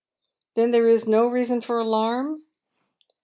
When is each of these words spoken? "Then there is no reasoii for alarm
"Then 0.55 0.71
there 0.71 0.87
is 0.87 1.05
no 1.07 1.29
reasoii 1.29 1.63
for 1.63 1.77
alarm 1.77 2.41